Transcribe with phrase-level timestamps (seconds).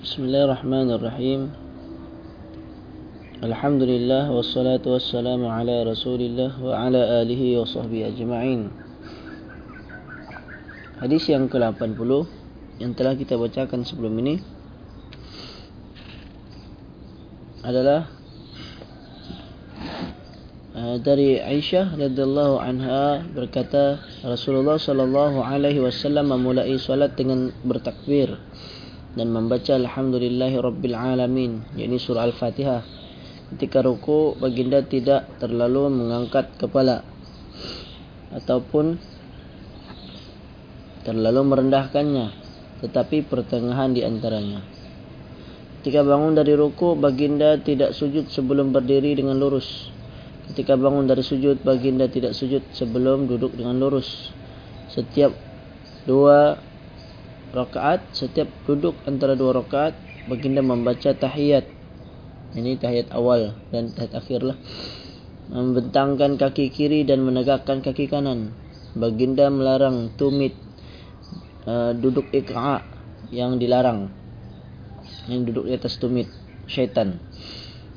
[0.00, 1.40] بسم الله الرحمن الرحيم
[3.44, 8.60] الحمد لله والصلاة والسلام على رسول الله وعلى آله وصحبه أجمعين
[10.96, 12.10] Hadis yang ke-80
[12.80, 14.40] yang telah kita bacakan sebelum ini
[17.60, 18.08] adalah
[20.72, 28.40] uh, dari Aisyah radhiyallahu anha berkata Rasulullah sallallahu alaihi wasallam memulai salat dengan bertakbir
[29.15, 32.83] dan membaca alhamdulillahi rabbil alamin yakni surah al-Fatihah
[33.55, 37.03] ketika ruku baginda tidak terlalu mengangkat kepala
[38.31, 38.95] ataupun
[41.03, 42.31] terlalu merendahkannya
[42.79, 44.63] tetapi pertengahan di antaranya
[45.81, 49.89] Ketika bangun dari ruku, baginda tidak sujud sebelum berdiri dengan lurus.
[50.45, 54.29] Ketika bangun dari sujud, baginda tidak sujud sebelum duduk dengan lurus.
[54.93, 55.33] Setiap
[56.05, 56.61] dua
[57.51, 59.95] rakaat, setiap duduk antara dua rakaat,
[60.27, 61.67] baginda membaca tahiyat.
[62.51, 64.57] Ini tahiyat awal dan tahiyat akhir lah.
[65.51, 68.55] Membentangkan kaki kiri dan menegakkan kaki kanan.
[68.95, 70.55] Baginda melarang tumit
[71.67, 72.83] uh, duduk ikra'
[73.31, 74.11] yang dilarang
[75.31, 76.27] yang duduk di atas tumit
[76.67, 77.19] syaitan.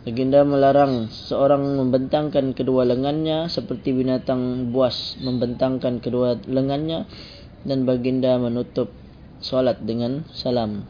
[0.05, 7.08] Baginda melarang seorang membentangkan kedua lengannya seperti binatang buas membentangkan kedua lengannya
[7.64, 8.92] dan baginda menutup
[9.45, 10.89] solat dengan salam.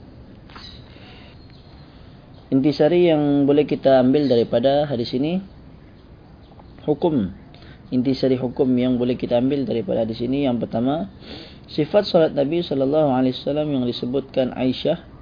[2.54, 5.42] Intisari yang boleh kita ambil daripada hadis ini
[6.86, 7.34] hukum
[7.90, 11.10] intisari hukum yang boleh kita ambil daripada hadis ini yang pertama
[11.66, 15.14] sifat solat Nabi sallallahu alaihi wasallam yang disebutkan Aisyah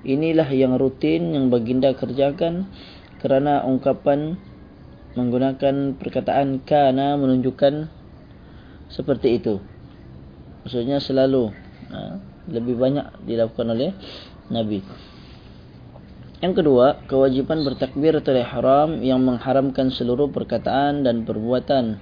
[0.00, 2.72] Inilah yang rutin yang baginda kerjakan
[3.20, 4.40] kerana ungkapan
[5.12, 7.92] menggunakan perkataan kana menunjukkan
[8.88, 9.60] seperti itu.
[10.64, 11.52] Maksudnya selalu
[12.50, 13.90] lebih banyak dilakukan oleh
[14.50, 14.82] Nabi.
[16.40, 22.00] Yang kedua, kewajipan bertakbir atau ihram yang mengharamkan seluruh perkataan dan perbuatan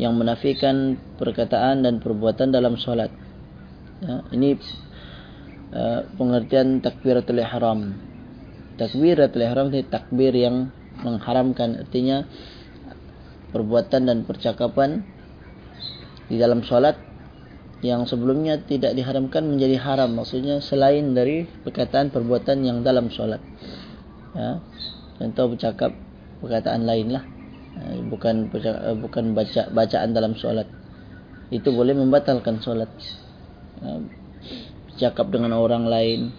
[0.00, 3.12] yang menafikan perkataan dan perbuatan dalam solat.
[4.02, 4.58] Ya, ini
[5.74, 7.98] Uh, pengertian takbiratul ihram.
[8.78, 10.70] Takbiratul ihram itu takbir yang
[11.02, 12.22] mengharamkan artinya
[13.50, 15.02] perbuatan dan percakapan
[16.30, 16.94] di dalam solat
[17.84, 20.16] yang sebelumnya tidak diharamkan menjadi haram.
[20.16, 23.44] Maksudnya selain dari perkataan perbuatan yang dalam solat.
[24.32, 24.64] Ya
[25.20, 25.92] contoh bercakap
[26.40, 27.24] perkataan lain lah.
[27.76, 30.64] Uh, bukan uh, bukan baca bacaan dalam solat.
[31.52, 32.88] Itu boleh membatalkan solat.
[34.96, 36.32] Cakap dengan orang lain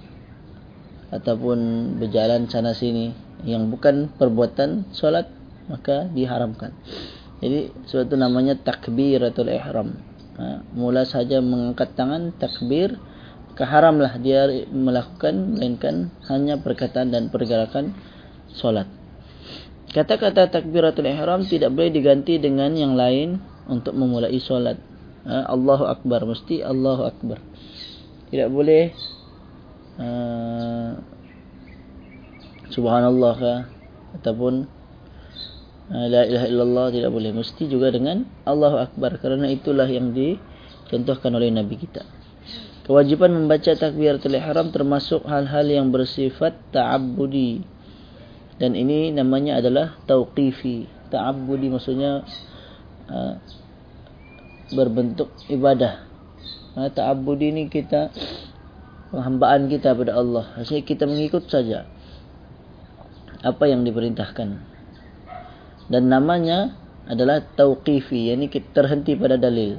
[1.13, 1.59] ataupun
[2.01, 3.13] berjalan sana sini
[3.45, 5.29] yang bukan perbuatan solat
[5.69, 6.73] maka diharamkan.
[7.37, 10.14] Jadi suatu namanya takbiratul ihram.
[10.35, 12.99] Ha, mula saja mengangkat tangan takbir
[13.55, 17.95] keharamlah dia melakukan melainkan hanya perkataan dan pergerakan
[18.51, 18.87] solat.
[19.95, 23.39] Kata-kata takbiratul ihram tidak boleh diganti dengan yang lain
[23.71, 24.75] untuk memulai solat.
[25.23, 27.39] Ha, Allahu akbar mesti Allahu akbar
[28.29, 28.91] tidak boleh
[29.95, 30.91] uh,
[32.73, 33.69] subhanallah
[34.19, 34.67] ataupun
[35.89, 37.31] la ilaha illallah tidak boleh.
[37.35, 39.21] Mesti juga dengan Allahu akbar.
[39.21, 42.01] Kerana itulah yang dicontohkan oleh nabi kita.
[42.85, 47.65] Kewajiban membaca takbiratul ihram termasuk hal-hal yang bersifat ta'abbudi.
[48.61, 50.85] Dan ini namanya adalah tauqifi.
[51.09, 52.21] Ta'abbudi maksudnya
[53.09, 53.41] uh,
[54.73, 56.05] berbentuk ibadah.
[56.75, 58.11] Ha, ta'abud ini kita
[59.13, 60.45] penghambaan kita kepada Allah.
[60.57, 61.89] Maksudnya kita mengikut saja
[63.45, 64.74] apa yang diperintahkan.
[65.89, 66.73] Dan namanya
[67.05, 69.77] adalah tauqifi, yakni kita terhenti pada dalil.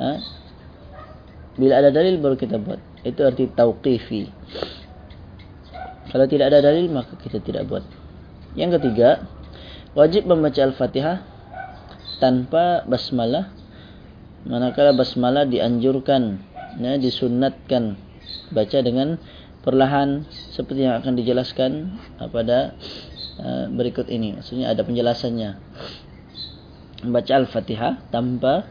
[0.00, 0.10] Ha?
[1.60, 2.80] Bila ada dalil baru kita buat.
[3.04, 4.32] Itu arti tauqifi.
[6.08, 7.84] Kalau tidak ada dalil maka kita tidak buat.
[8.54, 9.26] Yang ketiga,
[9.92, 11.26] wajib membaca Al-Fatihah
[12.22, 13.50] tanpa basmalah
[14.44, 16.38] manakala basmalah dianjurkan
[16.78, 17.96] ya disunatkan
[18.52, 19.16] baca dengan
[19.64, 22.76] perlahan seperti yang akan dijelaskan uh, pada
[23.40, 24.38] uh, berikut ini.
[24.38, 25.50] Maksudnya ada penjelasannya.
[27.04, 28.68] Membaca al-fatihah tanpa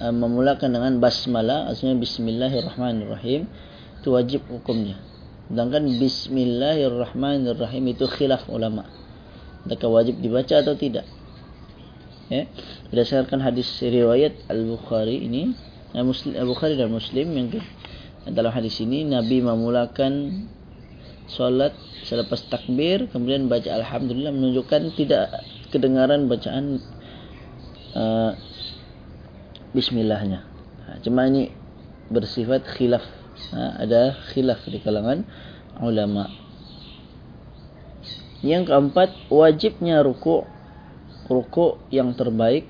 [0.00, 1.70] uh, memulakan dengan basmalah.
[1.72, 3.46] Maksudnya bismillahirrahmanirrahim.
[4.00, 5.00] Itu wajib hukumnya.
[5.48, 8.88] Sedangkan bismillahirrahmanirrahim itu khilaf ulama.
[9.64, 11.08] Adakah wajib dibaca atau tidak?
[12.32, 12.48] Ya.
[12.88, 15.52] Berdasarkan hadis riwayat Al-Bukhari ini
[15.94, 17.48] Al-Bukhari dan Muslim yang
[18.34, 20.42] dalam hadis ini Nabi memulakan
[21.30, 21.72] solat
[22.04, 26.78] selepas takbir kemudian baca alhamdulillah menunjukkan tidak kedengaran bacaan
[27.96, 28.36] uh,
[29.74, 30.46] bismillahnya.
[30.86, 31.50] Ha, cuma ini
[32.12, 33.02] bersifat khilaf.
[33.50, 35.26] Ha, ada khilaf di kalangan
[35.82, 36.30] ulama.
[38.44, 40.46] Yang keempat, wajibnya rukuk
[41.24, 42.68] rukuk yang terbaik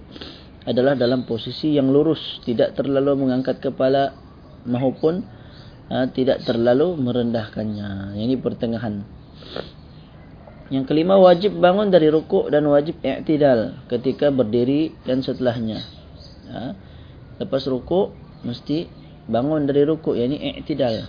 [0.64, 4.16] adalah dalam posisi yang lurus, tidak terlalu mengangkat kepala
[4.64, 5.26] maupun
[5.90, 8.16] uh, tidak terlalu merendahkannya.
[8.16, 9.04] Ini pertengahan.
[10.72, 15.84] Yang kelima wajib bangun dari rukuk dan wajib i'tidal ketika berdiri dan setelahnya.
[16.48, 16.72] Ha?
[17.36, 18.88] Lepas rukuk mesti
[19.28, 21.04] bangun dari rukuk yakni i'tidal.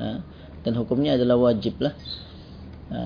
[0.00, 0.24] Ha?
[0.64, 1.92] Dan hukumnya adalah wajib lah.
[2.88, 3.00] Ha?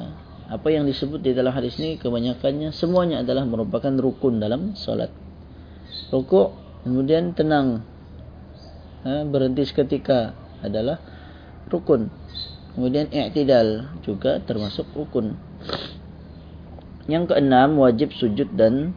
[0.55, 5.11] Apa yang disebut di dalam hadis ini kebanyakannya semuanya adalah merupakan rukun dalam solat.
[6.15, 6.55] Rukuk
[6.87, 7.83] kemudian tenang.
[9.03, 9.27] Ha?
[9.27, 10.99] Berhenti seketika adalah
[11.69, 12.09] rukun.
[12.75, 15.39] Kemudian i'tidal juga termasuk rukun.
[17.07, 18.97] Yang keenam wajib sujud dan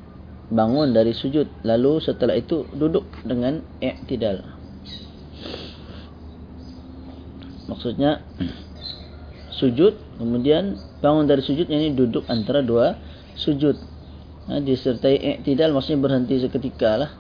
[0.50, 1.46] bangun dari sujud.
[1.62, 4.42] Lalu setelah itu duduk dengan i'tidal.
[7.68, 8.24] Maksudnya
[9.54, 12.98] sujud kemudian bangun dari sujud ini duduk antara dua
[13.38, 13.78] sujud.
[14.50, 17.12] Ha, disertai i'tidal maksudnya berhenti seketika lah.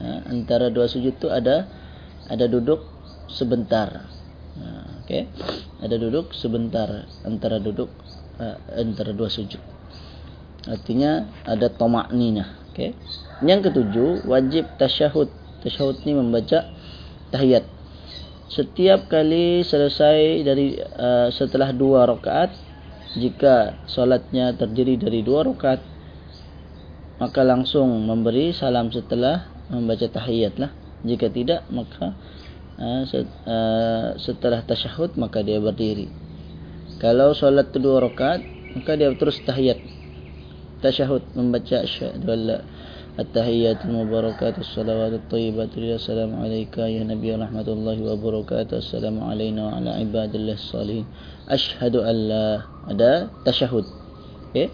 [0.00, 1.70] Ha, antara dua sujud tu ada
[2.26, 2.89] ada duduk
[3.34, 4.06] sebentar.
[4.58, 4.64] Ha,
[5.04, 5.26] Okey.
[5.80, 7.90] Ada duduk sebentar antara duduk
[8.38, 9.58] uh, antara dua sujud.
[10.68, 12.70] Artinya ada tamakninah.
[12.74, 12.94] Okey.
[13.42, 15.32] Yang ketujuh, wajib tasyahud.
[15.64, 16.68] Tasyahud ni membaca
[17.32, 17.64] tahiyat.
[18.50, 22.50] Setiap kali selesai dari uh, setelah dua rakaat,
[23.14, 25.80] jika solatnya terdiri dari dua rakaat,
[27.22, 30.70] maka langsung memberi salam setelah membaca tahiyat lah.
[31.06, 32.12] Jika tidak, maka
[34.16, 36.08] setelah tasyahud maka dia berdiri.
[36.96, 38.40] Kalau solat dua rakaat
[38.76, 39.76] maka dia terus tahiyat.
[40.80, 42.64] Tasyahud membaca asyhadu alla
[43.20, 48.80] at-tahiyyatu mubarakatuh salawatu thayyibatu ya salamu alayka ya nabi rahmatullahi wa barakatuh.
[48.80, 51.04] Assalamu alayna wa ala ibadillah salihin
[51.52, 53.84] asyhadu alla ada tasyahud.
[54.56, 54.72] Okey.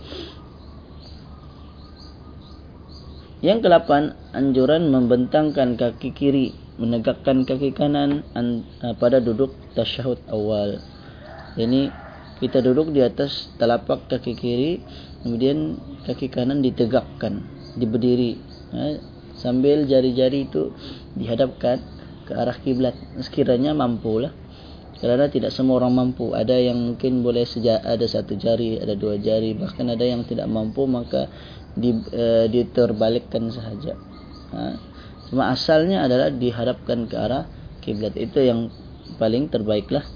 [3.42, 10.80] Yang kelapan anjuran membentangkan kaki kiri menegakkan kaki kanan uh, pada duduk tasyahud awal.
[11.56, 11.88] Ini
[12.36, 14.72] kita duduk di atas telapak kaki kiri,
[15.24, 17.40] kemudian kaki kanan ditegakkan,
[17.80, 18.36] diberdiri,
[18.76, 19.00] ha,
[19.40, 20.68] sambil jari-jari itu
[21.16, 21.80] dihadapkan
[22.28, 22.92] ke arah kiblat.
[23.24, 24.32] Sekiranya mampu lah.
[24.96, 26.32] Kerana tidak semua orang mampu.
[26.32, 30.48] Ada yang mungkin boleh seja ada satu jari, ada dua jari, bahkan ada yang tidak
[30.48, 31.28] mampu maka
[31.76, 33.96] di, uh, diterbalikkan sahaja.
[34.56, 34.60] Ha.
[35.30, 37.50] Cuma asalnya adalah dihadapkan ke arah
[37.82, 38.70] kiblat itu yang
[39.18, 40.06] paling terbaiklah.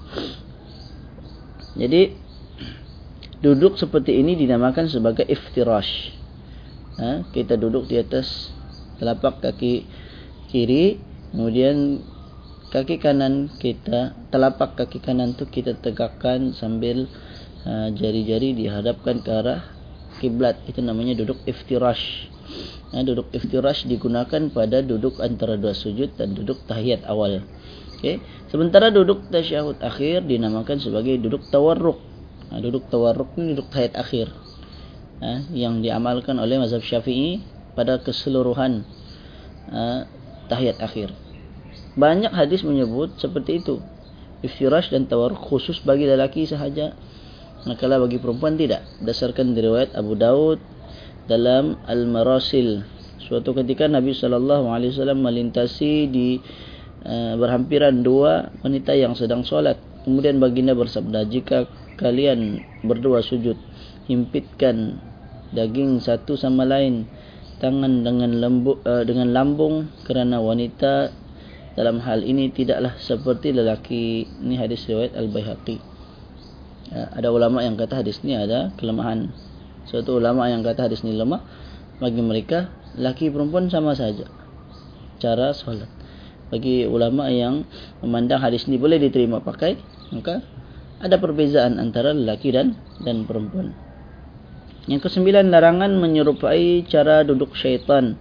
[1.75, 2.15] Jadi
[3.39, 6.15] duduk seperti ini dinamakan sebagai iftirash.
[6.99, 8.51] Ha, kita duduk di atas
[8.99, 9.87] telapak kaki
[10.51, 12.03] kiri, kemudian
[12.69, 17.07] kaki kanan kita telapak kaki kanan tu kita tegakkan sambil
[17.65, 19.80] ha, jari-jari dihadapkan ke arah
[20.21, 20.61] kiblat.
[20.69, 22.29] Itu namanya duduk iftirash
[22.93, 27.41] ya, duduk iftirash digunakan pada duduk antara dua sujud dan duduk tahiyat awal.
[27.97, 28.19] Okay.
[28.49, 32.01] Sementara duduk tasyahud akhir dinamakan sebagai duduk tawarruk.
[32.51, 34.27] Ha, duduk tawarruk ni duduk tahiyat akhir.
[35.21, 37.45] Ha, yang diamalkan oleh mazhab syafi'i
[37.77, 38.83] pada keseluruhan
[39.69, 40.09] ha,
[40.49, 41.13] tahiyat akhir.
[41.95, 43.79] Banyak hadis menyebut seperti itu.
[44.41, 46.97] Iftirash dan tawarruk khusus bagi lelaki sahaja.
[47.61, 48.81] Manakala bagi perempuan tidak.
[49.01, 50.57] Berdasarkan riwayat Abu Daud,
[51.29, 52.81] dalam Al-Marasil.
[53.21, 56.41] Suatu ketika Nabi sallallahu alaihi wasallam melintasi di
[57.05, 59.77] uh, berhampiran dua wanita yang sedang solat.
[60.01, 61.69] Kemudian baginda bersabda, "Jika
[62.01, 63.55] kalian berdua sujud,
[64.09, 64.97] himpitkan
[65.53, 67.05] daging satu sama lain,
[67.61, 71.13] tangan dengan lembu uh, dengan lambung kerana wanita
[71.77, 75.90] dalam hal ini tidaklah seperti lelaki." Ini hadis riwayat Al-Baihaqi.
[76.91, 79.31] Uh, ada ulama yang kata hadis ini ada kelemahan.
[79.87, 81.39] Suatu ulama yang kata hadis ini lemah
[82.03, 82.67] bagi mereka
[82.99, 84.27] laki perempuan sama saja
[85.23, 85.87] cara solat.
[86.51, 87.63] Bagi ulama yang
[88.03, 89.79] memandang hadis ini boleh diterima pakai
[90.11, 90.43] maka
[90.99, 93.71] ada perbezaan antara lelaki dan dan perempuan.
[94.89, 98.17] Yang kesembilan larangan menyerupai cara duduk syaitan.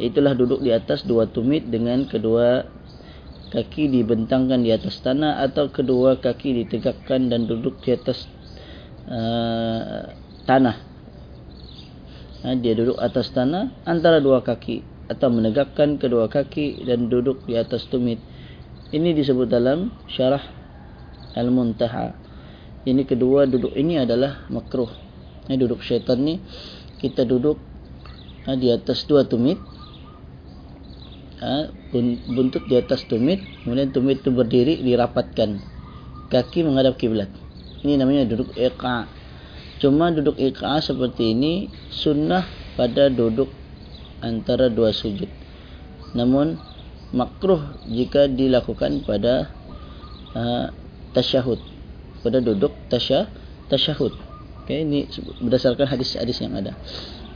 [0.00, 2.66] Itulah duduk di atas dua tumit dengan kedua
[3.50, 8.30] kaki dibentangkan di atas tanah atau kedua kaki ditegakkan dan duduk di atas
[9.10, 10.06] uh,
[10.46, 10.90] tanah
[12.44, 17.58] ha, dia duduk atas tanah antara dua kaki atau menegakkan kedua kaki dan duduk di
[17.58, 18.22] atas tumit.
[18.90, 20.42] Ini disebut dalam syarah
[21.34, 22.14] Al-Muntaha.
[22.86, 24.90] Ini kedua duduk ini adalah makruh.
[25.50, 26.38] Ini duduk syaitan ni
[27.02, 27.58] kita duduk
[28.46, 29.58] ha, di atas dua tumit.
[31.40, 31.72] Ha,
[32.28, 35.56] buntut di atas tumit, kemudian tumit itu berdiri dirapatkan.
[36.28, 37.32] Kaki menghadap kiblat.
[37.80, 39.08] Ini namanya duduk iqa.
[39.80, 42.44] Cuma duduk iqa seperti ini sunnah
[42.76, 43.48] pada duduk
[44.20, 45.32] antara dua sujud.
[46.12, 46.60] Namun
[47.16, 49.48] makruh jika dilakukan pada
[50.36, 50.68] uh,
[51.16, 51.58] tasyahud.
[52.20, 53.32] Pada duduk tasyah
[53.72, 54.12] tasyahud.
[54.68, 55.08] Okay, ini
[55.40, 56.76] berdasarkan hadis-hadis yang ada.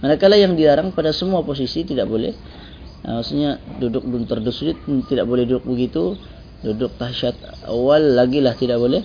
[0.04, 2.36] Manakala yang dilarang pada semua posisi tidak boleh.
[3.04, 4.80] Uh, maksudnya duduk buntar sujud
[5.12, 6.16] tidak boleh duduk begitu.
[6.64, 7.36] Duduk tasyahud
[7.68, 9.04] awal lagi lah tidak boleh.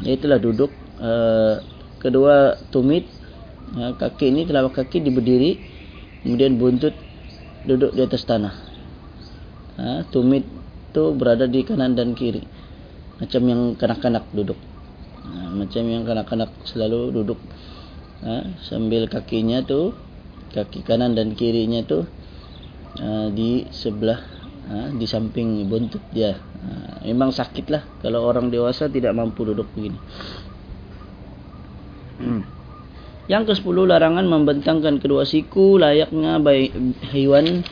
[0.00, 1.60] Itulah duduk uh,
[2.00, 3.04] kedua tumit
[3.76, 5.60] uh, kaki ini telapak kaki diberdiri
[6.24, 6.96] kemudian buntut
[7.68, 8.54] duduk di atas tanah.
[9.76, 10.48] Uh, tumit
[10.96, 12.40] tu berada di kanan dan kiri
[13.20, 14.56] macam yang kanak-kanak duduk.
[15.20, 17.40] Uh, macam yang kanak-kanak selalu duduk
[18.24, 19.92] uh, sambil kakinya tu
[20.56, 22.08] kaki kanan dan kirinya tu
[23.00, 24.20] uh, di sebelah
[24.68, 26.36] uh, di samping buntut dia
[26.66, 29.98] Ha, memang sakit lah kalau orang dewasa tidak mampu duduk begini.
[32.18, 32.42] Hmm.
[33.30, 36.74] Yang ke sepuluh larangan membentangkan kedua siku layaknya baik
[37.14, 37.62] hewan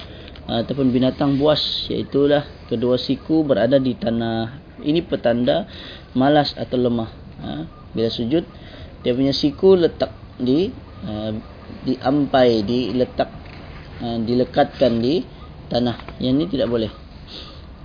[0.46, 4.62] ataupun binatang buas iaitulah kedua siku berada di tanah.
[4.84, 5.66] Ini petanda
[6.12, 7.10] malas atau lemah.
[7.42, 8.46] Ha, bila sujud
[9.02, 10.70] dia punya siku letak di
[11.02, 11.32] uh,
[11.82, 13.43] diampai diletak
[14.04, 15.24] uh, dilekatkan di
[15.72, 16.20] tanah.
[16.20, 16.92] Yang ini tidak boleh.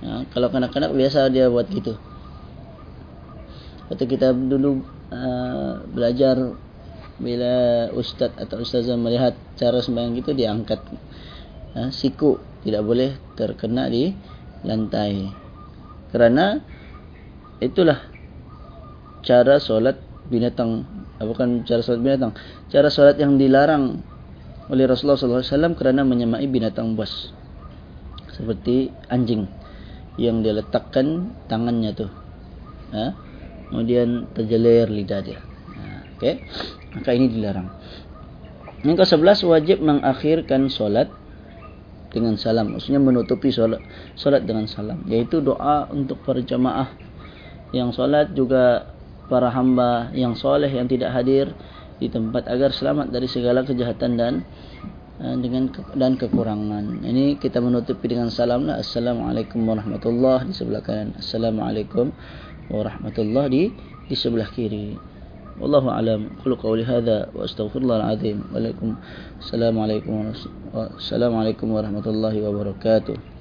[0.00, 1.96] Ha, kalau kanak-kanak biasa dia buat gitu.
[3.88, 6.36] Waktu kita dulu uh, belajar
[7.20, 10.80] bila ustaz atau ustazah melihat cara sembahyang gitu dia angkat
[11.76, 14.14] uh, siku tidak boleh terkena di
[14.64, 15.28] lantai.
[16.08, 16.64] Kerana
[17.60, 18.00] itulah
[19.20, 20.00] cara solat
[20.32, 20.86] binatang
[21.20, 22.32] uh, bukan cara solat binatang,
[22.72, 24.00] cara solat yang dilarang
[24.70, 27.34] oleh Rasulullah SAW kerana menyemai binatang buas
[28.30, 29.50] seperti anjing
[30.16, 32.06] yang dia letakkan tangannya tu.
[32.94, 33.12] Ha?
[33.70, 35.38] Kemudian terjelir lidah dia.
[35.42, 35.82] Ha,
[36.18, 36.34] okey.
[36.96, 37.68] Maka ini dilarang.
[38.82, 41.12] Yang ke-11 wajib mengakhirkan solat
[42.10, 42.74] dengan salam.
[42.74, 43.78] Maksudnya menutupi solat
[44.18, 46.90] solat dengan salam, yaitu doa untuk para jemaah
[47.70, 48.90] yang solat juga
[49.30, 51.54] para hamba yang soleh yang tidak hadir
[52.00, 54.34] di tempat agar selamat dari segala kejahatan dan
[55.20, 55.68] Eh, dengan
[56.00, 57.04] dan kekurangan.
[57.04, 58.80] Ini kita menutupi dengan salam lah.
[58.80, 61.12] Assalamualaikum warahmatullahi di sebelah kanan.
[61.20, 62.08] Assalamualaikum
[62.72, 63.68] warahmatullahi di
[64.08, 64.96] di sebelah kiri.
[65.60, 66.40] Wallahu alam.
[66.40, 68.48] Qul qawli hadza wa astaghfirullah al-azim.
[68.48, 69.76] Waalaikumsalam
[71.68, 73.39] warahmatullahi wabarakatuh.